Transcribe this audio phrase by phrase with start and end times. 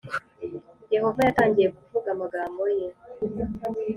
[0.93, 2.85] yehova yatangiye kuvuga amagambo ye